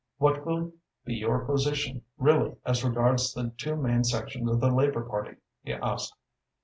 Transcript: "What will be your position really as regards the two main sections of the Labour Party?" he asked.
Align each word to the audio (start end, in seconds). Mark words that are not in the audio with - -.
"What 0.17 0.47
will 0.47 0.73
be 1.05 1.13
your 1.13 1.45
position 1.45 2.01
really 2.17 2.55
as 2.65 2.83
regards 2.83 3.35
the 3.35 3.53
two 3.55 3.75
main 3.75 4.03
sections 4.03 4.49
of 4.49 4.59
the 4.59 4.73
Labour 4.73 5.03
Party?" 5.03 5.37
he 5.61 5.73
asked. 5.73 6.15